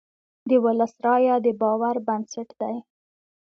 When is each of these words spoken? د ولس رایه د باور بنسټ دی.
د 0.49 0.51
ولس 0.65 0.93
رایه 1.05 1.35
د 1.45 1.47
باور 1.61 1.95
بنسټ 2.07 2.49
دی. 2.61 2.75